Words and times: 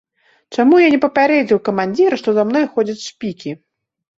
Чаму 0.55 0.77
я 0.81 0.87
не 0.95 0.99
папярэдзіў 1.03 1.61
камандзіра, 1.69 2.15
што 2.23 2.29
за 2.39 2.43
мною 2.49 2.65
ходзяць 2.79 3.07
шпікі? 3.09 3.55